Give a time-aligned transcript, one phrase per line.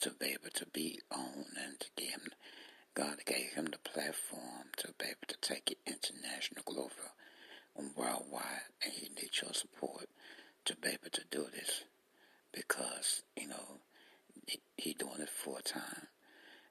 [0.00, 2.28] to be able to be on and to give him,
[2.94, 6.90] God gave him the platform to be able to take it international, global,
[7.76, 10.08] and worldwide, and he needs your support
[10.64, 11.84] to be able to do this
[12.52, 13.80] because, you know,
[14.76, 16.08] he, doing it full time.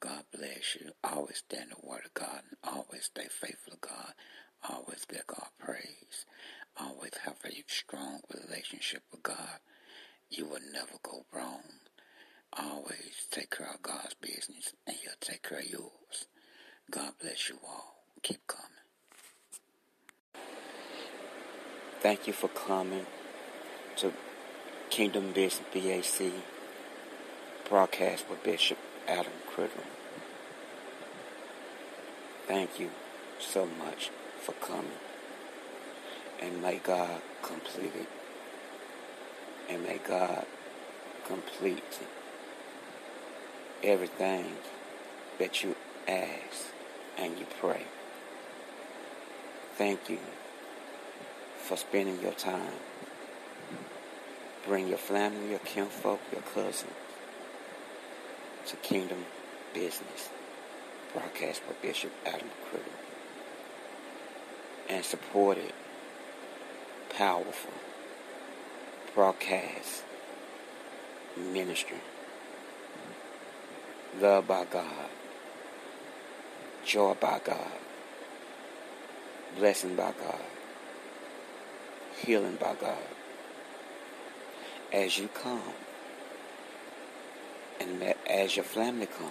[0.00, 0.90] God bless you.
[1.04, 4.14] Always stand the word of God and always stay faithful to God.
[4.68, 6.26] Always give God praise.
[6.80, 9.58] Always have a strong relationship with God.
[10.30, 11.62] You will never go wrong.
[12.60, 16.26] Always take care of God's business and he'll take care of yours.
[16.90, 18.02] God bless you all.
[18.22, 18.64] Keep coming.
[22.00, 23.06] Thank you for coming
[23.96, 24.12] to
[24.90, 26.32] Kingdom Business BAC
[27.68, 29.84] broadcast with Bishop Adam Criddle.
[32.46, 32.90] Thank you
[33.38, 34.90] so much for coming.
[36.40, 38.08] And may God complete it.
[39.68, 40.46] And may God
[41.26, 41.98] complete
[43.82, 44.46] everything
[45.38, 45.76] that you
[46.06, 46.66] ask
[47.16, 47.82] and you pray.
[49.76, 50.18] Thank you
[51.58, 52.72] for spending your time.
[54.66, 56.92] Bring your family, your kinfolk, your cousins
[58.66, 59.24] to Kingdom
[59.72, 60.28] Business.
[61.12, 62.82] Broadcast by Bishop Adam Criddle.
[64.90, 65.74] And support it.
[67.16, 67.72] Powerful.
[69.14, 70.02] Broadcast.
[71.36, 71.98] Ministry
[74.48, 75.10] by God,
[76.84, 77.70] joy God,
[79.56, 80.40] blessing God,
[82.20, 82.98] healing God.
[84.92, 85.62] As you come,
[87.80, 89.30] and as your family come,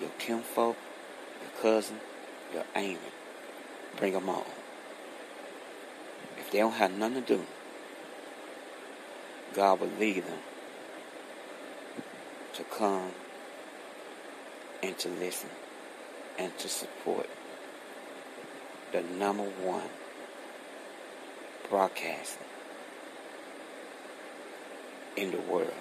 [0.00, 0.76] your kinfolk,
[1.40, 1.98] your cousin,
[2.52, 3.00] your aunt,
[3.96, 4.46] bring them all.
[6.38, 7.44] If they don't have nothing to do,
[9.54, 10.38] God will lead them
[12.54, 13.10] to come
[14.84, 15.48] and to listen
[16.38, 17.26] and to support
[18.92, 19.88] the number one
[21.70, 22.46] broadcasting
[25.16, 25.72] in the world,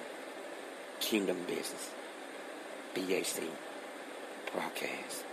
[1.02, 1.90] Kingdom Business,
[2.96, 3.44] BAC
[4.54, 5.26] broadcast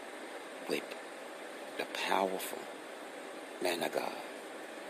[0.69, 0.82] with
[1.78, 2.58] the powerful
[3.62, 4.12] man of God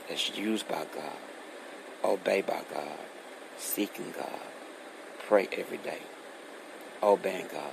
[0.09, 1.19] that's used by God,
[2.03, 2.99] obeyed by God,
[3.59, 4.41] seeking God,
[5.29, 5.99] pray every day
[7.03, 7.73] obeying God,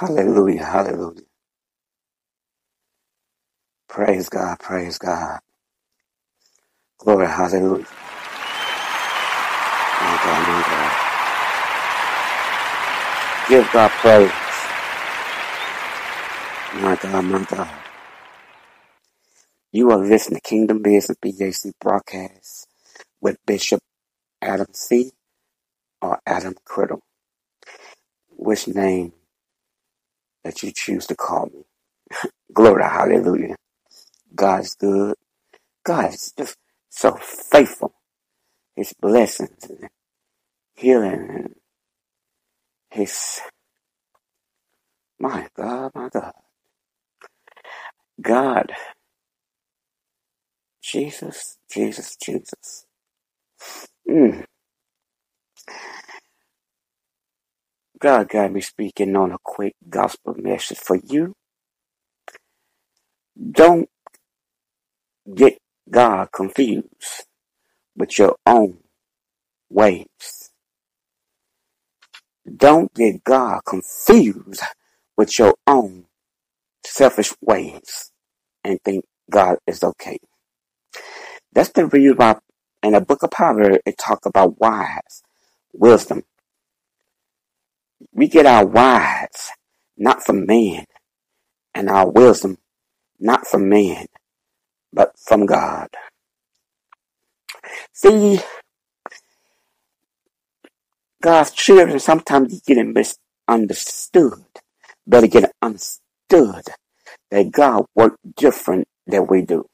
[0.00, 1.22] Hallelujah, hallelujah.
[3.88, 5.40] Praise God, praise God.
[6.98, 7.86] Glory, hallelujah.
[9.88, 11.08] My God, my God.
[13.48, 14.32] Give God praise.
[16.82, 17.70] My God, my God.
[19.72, 22.68] You are listening to Kingdom Business BAC broadcast
[23.20, 23.80] with Bishop
[24.42, 25.12] Adam C.
[26.02, 27.00] or Adam Criddle.
[28.30, 29.12] Which name
[30.44, 31.64] that you choose to call me.
[32.54, 33.56] Glory, hallelujah.
[34.34, 35.16] God's good.
[35.84, 36.56] God is just
[36.90, 37.94] so faithful.
[38.76, 39.88] His blessings and
[40.76, 41.54] healing and
[42.90, 43.40] his,
[45.20, 46.32] my God, my God.
[48.20, 48.66] God
[50.82, 52.86] Jesus, Jesus, Jesus.
[54.08, 54.44] Mm.
[58.00, 61.34] God got me speaking on a quick gospel message for you.
[63.52, 63.88] Don't
[65.34, 65.58] get
[65.90, 67.26] God confused
[67.96, 68.78] with your own
[69.68, 70.50] ways.
[72.56, 74.62] Don't get God confused
[75.16, 76.06] with your own
[76.86, 78.12] selfish ways
[78.64, 80.18] and think God is okay.
[81.52, 82.36] That's the reason why
[82.82, 85.22] in the book of Proverbs, it talk about wise,
[85.74, 86.22] wisdom.
[88.12, 89.50] We get our wise
[89.96, 90.84] not from man,
[91.74, 92.58] and our wisdom
[93.18, 94.06] not from man,
[94.92, 95.88] but from God.
[97.92, 98.40] See,
[101.22, 104.44] God's children sometimes get misunderstood.
[105.06, 106.64] Better get understood
[107.30, 109.66] that God works different than we do.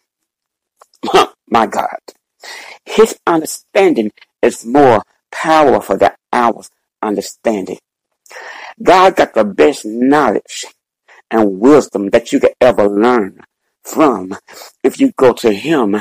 [1.49, 1.99] My God.
[2.85, 4.11] His understanding
[4.43, 6.63] is more powerful than our
[7.03, 7.79] understanding.
[8.83, 10.67] God got the best knowledge
[11.31, 13.41] and wisdom that you could ever learn
[13.83, 14.37] from
[14.83, 15.97] if you go to Him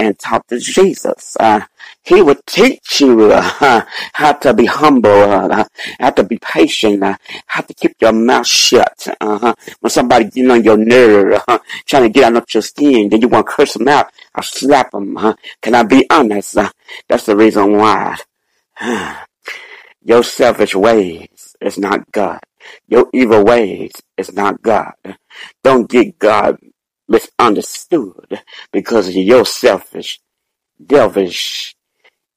[0.00, 1.36] and talk to Jesus.
[1.38, 1.60] Uh,
[2.02, 3.84] he would teach you uh,
[4.14, 5.64] how to be humble, uh,
[6.00, 7.16] how to be patient, uh,
[7.46, 9.06] how to keep your mouth shut.
[9.20, 9.54] Uh-huh.
[9.80, 13.28] When somebody getting on your nerve, uh, trying to get under your skin, then you
[13.28, 15.18] want to curse them out or slap them.
[15.18, 16.56] Uh, can I be honest?
[16.56, 16.70] Uh,
[17.06, 18.16] that's the reason why.
[20.02, 22.40] your selfish ways is not God.
[22.88, 24.92] Your evil ways is not God.
[25.64, 26.58] Don't get God
[27.08, 28.40] misunderstood
[28.72, 30.20] because of your selfish,
[30.84, 31.74] devilish,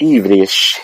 [0.02, 0.80] evilish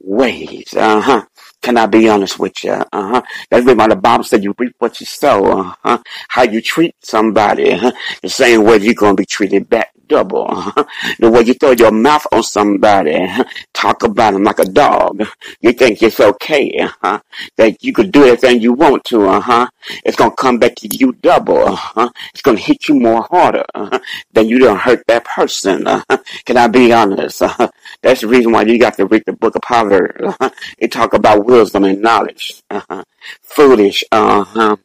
[0.00, 0.74] ways.
[0.74, 1.24] Uh huh.
[1.62, 2.72] Can I be honest with you?
[2.72, 3.22] Uh huh.
[3.50, 5.60] That's why the Bible said you reap what you sow.
[5.60, 5.98] Uh huh.
[6.28, 7.92] How you treat somebody, uh-huh.
[8.22, 10.46] the same way you're gonna be treated back double.
[11.20, 13.16] The way you throw your mouth on somebody,
[13.72, 15.22] talk about them like a dog.
[15.62, 17.20] You think it's okay, uh-huh.
[17.56, 19.66] that you could do everything you want to, uh-huh.
[20.04, 21.58] It's gonna come back to you double.
[21.58, 22.10] Uh-huh.
[22.32, 24.00] It's gonna hit you more harder uh-huh.
[24.32, 25.86] than you don't hurt that person.
[25.86, 26.18] Uh-huh.
[26.44, 27.42] Can I be honest?
[27.42, 27.68] Uh-huh.
[28.02, 30.36] That's the reason why you got to read the book of Proverbs.
[30.78, 32.62] It talk about wisdom and knowledge.
[33.42, 34.04] Foolish.
[34.12, 34.76] Uh-huh.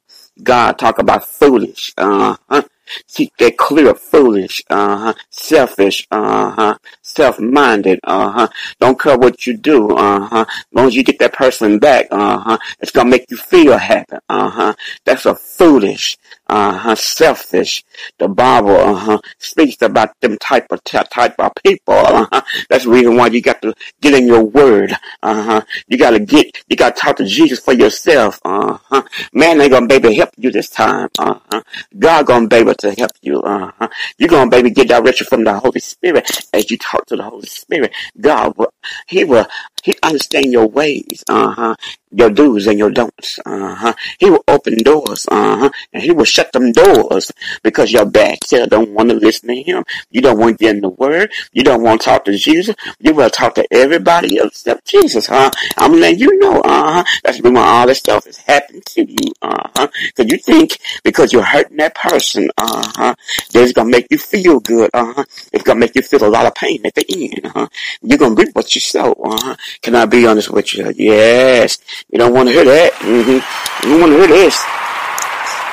[0.41, 1.93] God talk about foolish.
[1.97, 2.63] Uh-huh.
[3.07, 8.47] Keep that clear, foolish, uh-huh, selfish, uh-huh, self-minded, uh-huh.
[8.79, 10.45] Don't care what you do, uh-huh.
[10.47, 14.17] As long as you get that person back, uh-huh, it's gonna make you feel happy,
[14.29, 14.73] uh-huh.
[15.05, 17.83] That's a foolish, uh-huh, selfish.
[18.17, 21.93] The Bible, uh-huh, speaks about them type of type of people.
[21.93, 22.41] Uh-huh.
[22.69, 24.93] That's the reason why you got to get in your word.
[25.23, 25.61] Uh-huh.
[25.87, 28.39] You gotta get, you gotta talk to Jesus for yourself.
[28.45, 29.01] Uh-huh.
[29.33, 31.09] Man ain't gonna to help you this time.
[31.17, 31.61] Uh-huh.
[31.97, 33.41] God gonna be able to help you.
[33.41, 33.87] Uh-huh.
[34.17, 37.47] You're gonna baby get direction from the Holy Spirit as you talk to the Holy
[37.47, 37.93] Spirit.
[38.19, 38.73] God will,
[39.07, 39.47] He will,
[39.85, 41.23] He understand your ways.
[41.29, 41.75] Uh-huh
[42.15, 43.39] your do's and your don'ts.
[43.45, 43.93] Uh-huh.
[44.19, 45.27] He will open doors.
[45.29, 45.69] Uh-huh.
[45.93, 49.61] And he will shut them doors because your bad self don't want to listen to
[49.61, 49.83] him.
[50.11, 51.31] You don't want to get in the word.
[51.51, 52.75] You don't want to talk to Jesus.
[52.99, 55.51] You will talk to everybody except Jesus, huh?
[55.77, 57.03] I'm letting you know, uh-huh.
[57.23, 59.87] That's when all this stuff is happening to you, uh-huh.
[60.15, 63.15] Cause you think because you're hurting that person, uh-huh,
[63.51, 65.23] that it's gonna make you feel good, uh-huh.
[65.51, 67.67] It's gonna make you feel a lot of pain at the end, uh-huh.
[68.01, 69.55] You're gonna reap what you sow, uh-huh.
[69.81, 70.93] Can I be honest with you?
[70.95, 71.77] Yes.
[72.09, 72.93] You don't want to hear that.
[72.93, 73.89] Mm-hmm.
[73.89, 74.61] You want to hear this.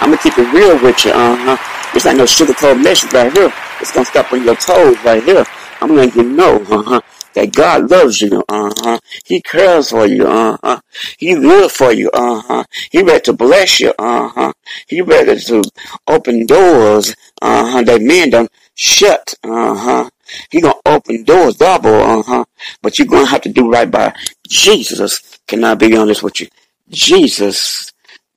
[0.01, 1.13] I'm gonna keep it real with you.
[1.13, 1.93] Uh huh.
[1.95, 3.53] This ain't no sugarcoat message right here.
[3.81, 5.45] It's gonna stop on your toes right here.
[5.81, 6.57] I'm gonna let you know.
[6.69, 7.01] Uh huh
[7.35, 8.99] that God loves you, uh-huh.
[9.25, 10.81] He cares for you, uh-huh.
[11.19, 12.65] He will for you, uh-huh.
[12.91, 14.53] He ready to bless you, uh-huh.
[14.87, 15.63] He ready to
[16.07, 20.11] open doors, uh-huh, that men don't shut, uh-huh.
[20.51, 22.45] He gonna open doors double, uh-huh.
[22.83, 24.15] But you're gonna have to do right by
[24.49, 26.49] Jesus can I be honest with you?
[26.89, 27.93] Jesus,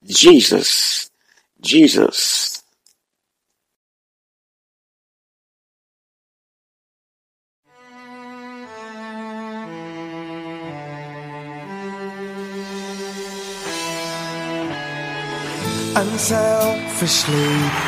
[0.06, 1.10] Jesus,
[1.62, 2.62] Jesus.
[15.96, 17.34] Unselfishly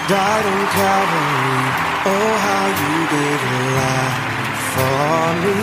[0.07, 1.96] died on Calvary.
[2.09, 4.17] Oh, how you gave your life
[4.75, 5.57] for me,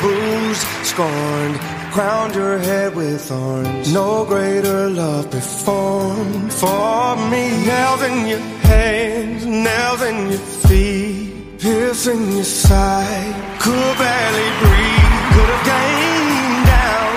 [0.00, 3.90] bruised, scorned crowned your head with thorns.
[3.90, 7.44] No greater love performed for me.
[7.70, 13.34] Nails in your hands, nails in your feet, piercing your side.
[13.62, 17.14] Could barely breathe, could have gained down,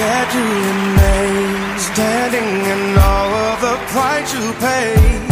[0.00, 5.22] yet you remain standing in all of the price you paid.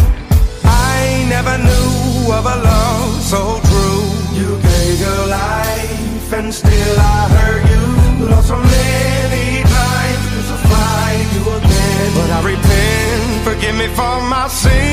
[0.64, 1.95] I never knew
[2.32, 4.04] of a love so true.
[4.38, 7.84] You gave your life, and still I hurt you.
[8.26, 12.10] Lost so many times to find you again.
[12.18, 14.85] But I repent, forgive me for my sin.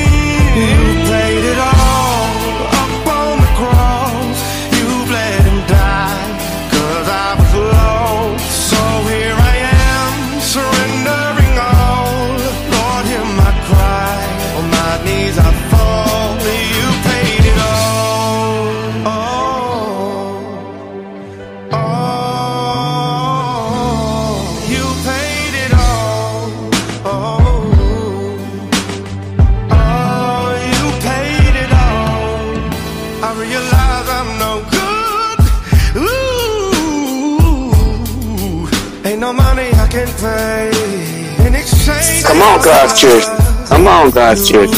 [42.24, 43.24] Come on, God's church.
[43.68, 44.70] Come on, God's church.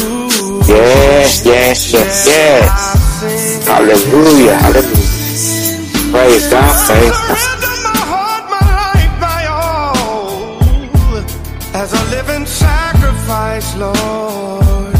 [0.68, 3.66] Yes, yes, yes, yes.
[3.66, 6.12] Hallelujah, hallelujah.
[6.12, 7.52] Praise God, praise God.
[11.74, 14.94] As a living sacrifice, Lord,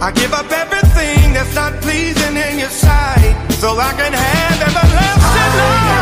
[0.00, 5.58] I give up everything that's not pleasing in your sight so I can have everlasting
[5.58, 5.97] life.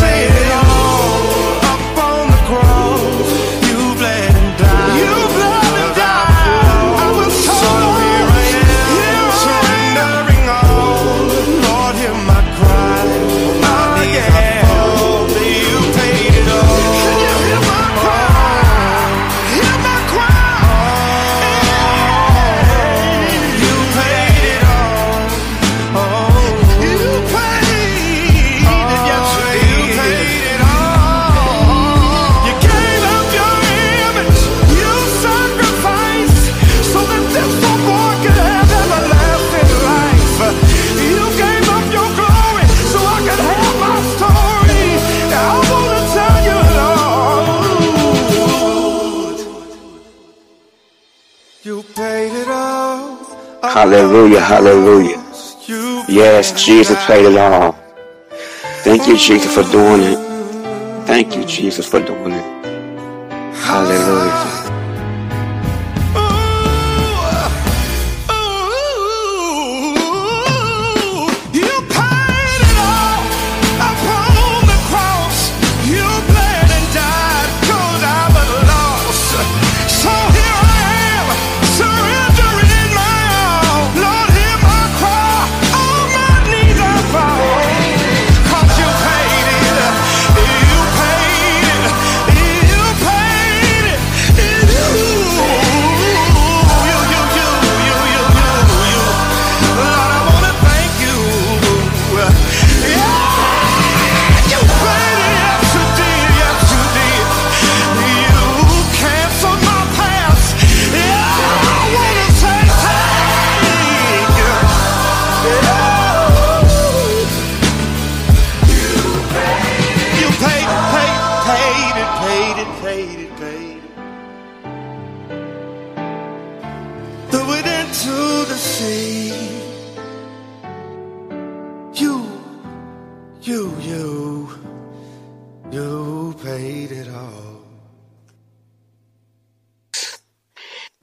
[0.00, 0.33] For
[53.84, 55.22] Hallelujah, hallelujah.
[56.08, 57.72] Yes, Jesus paid it all.
[58.82, 61.06] Thank you, Jesus, for doing it.
[61.06, 62.64] Thank you, Jesus, for doing it.
[63.54, 64.43] Hallelujah.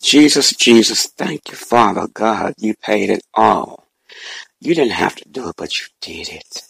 [0.01, 2.55] Jesus, Jesus, thank you, Father God.
[2.58, 3.88] You paid it all.
[4.62, 6.63] You didn't have to do it, but you did it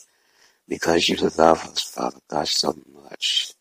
[0.67, 3.53] because you love us, Father God, so much.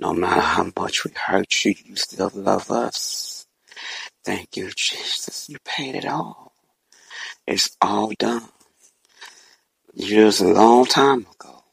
[0.00, 3.46] No matter how much we hurt you, you still love us.
[4.24, 5.48] Thank you, Jesus.
[5.48, 6.52] You paid it all.
[7.46, 8.48] It's all done.
[9.94, 11.64] Years a long time ago.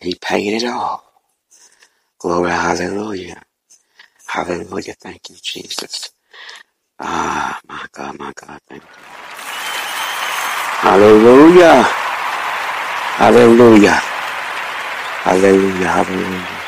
[0.00, 1.04] He paid it all.
[2.18, 3.42] Glory, hallelujah.
[4.26, 4.94] Hallelujah.
[5.00, 6.10] Thank you, Jesus.
[7.00, 9.04] Ah, my God, my God, thank you.
[10.68, 11.82] Hallelujah.
[13.04, 14.00] Hallelujah.
[15.10, 15.88] Hallelujah.
[15.88, 16.62] Hallelujah.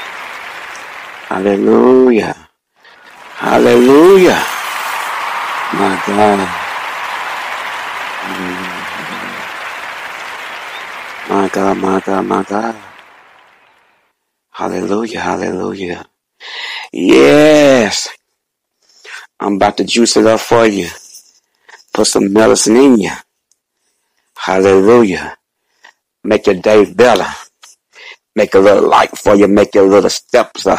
[1.29, 2.49] Hallelujah.
[3.39, 4.41] Hallelujah.
[5.73, 6.49] My God.
[11.29, 12.77] My God, my God, my God.
[14.53, 15.21] Hallelujah.
[15.21, 16.07] Hallelujah.
[16.93, 18.09] Yes.
[19.41, 20.89] I'm about to juice it up for you.
[21.95, 23.11] Put some medicine in you.
[24.37, 25.37] Hallelujah.
[26.25, 27.27] Make your day better.
[28.37, 29.49] Make a little light for you.
[29.49, 30.79] Make your little steps uh,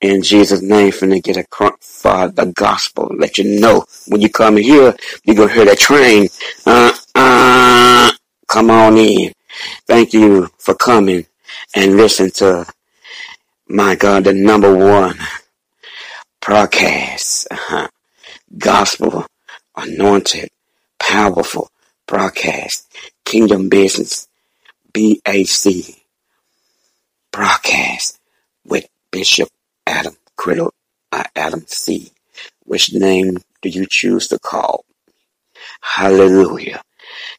[0.00, 3.10] in Jesus' name finna get a crunk for the gospel.
[3.16, 4.94] Let you know when you come here,
[5.24, 6.28] you gonna hear that train.
[6.64, 8.12] Uh, uh,
[8.48, 9.32] come on in.
[9.86, 11.26] Thank you for coming
[11.74, 12.66] and listen to
[13.68, 15.18] my God, the number one
[16.40, 17.88] broadcast, uh-huh.
[18.56, 19.26] gospel,
[19.76, 20.48] anointed,
[20.98, 21.68] powerful
[22.06, 22.86] broadcast,
[23.24, 24.26] kingdom business,
[24.92, 26.00] BAC
[27.32, 28.18] broadcast
[28.64, 29.48] with Bishop
[29.86, 30.70] Adam Criddle,
[31.12, 32.10] uh, Adam C.
[32.64, 34.84] Which name do you choose to call?
[35.82, 36.82] Hallelujah.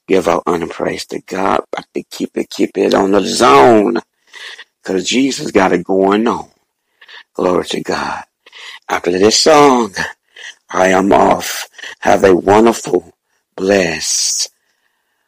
[0.07, 3.25] Give our honor and praise to God, but to keep it, keep it on the
[3.25, 3.97] zone.
[4.83, 6.49] Cause Jesus got it going on.
[7.33, 8.23] Glory to God.
[8.91, 9.95] After this song,
[10.69, 11.69] I am off.
[11.99, 13.13] Have a wonderful,
[13.55, 14.51] blessed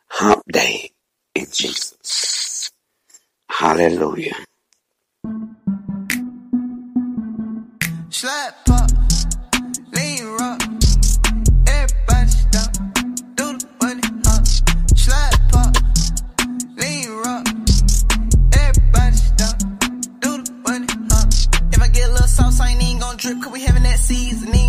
[0.09, 0.91] hump day
[1.33, 2.71] in Jesus.
[3.47, 4.35] Hallelujah.
[8.09, 8.62] Slap
[23.43, 24.62] cause we having that seasoning.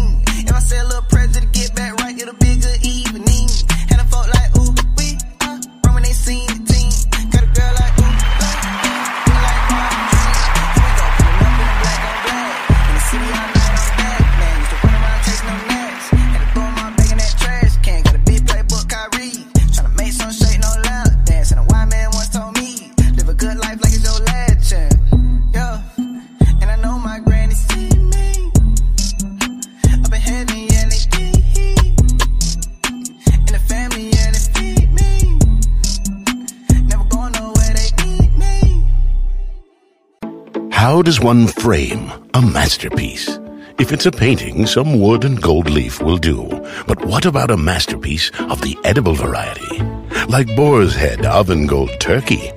[40.85, 43.39] How does one frame a masterpiece?
[43.79, 46.47] If it's a painting, some wood and gold leaf will do.
[46.87, 49.81] But what about a masterpiece of the edible variety?
[50.29, 52.53] Like Boar's Head Oven Gold Turkey.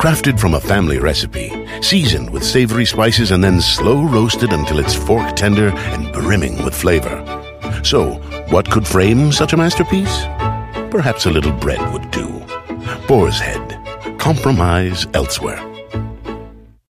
[0.00, 4.94] Crafted from a family recipe, seasoned with savory spices and then slow roasted until it's
[4.94, 7.22] fork tender and brimming with flavor.
[7.84, 8.14] So,
[8.48, 10.22] what could frame such a masterpiece?
[10.90, 12.28] Perhaps a little bread would do.
[13.06, 13.78] Boar's Head.
[14.18, 15.71] Compromise elsewhere.